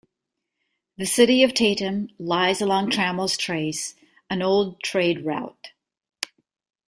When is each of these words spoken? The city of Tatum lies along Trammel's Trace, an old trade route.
The 0.97 1.05
city 1.05 1.43
of 1.43 1.53
Tatum 1.53 2.09
lies 2.17 2.59
along 2.59 2.89
Trammel's 2.89 3.37
Trace, 3.37 3.93
an 4.31 4.41
old 4.41 4.81
trade 4.81 5.23
route. 5.23 5.73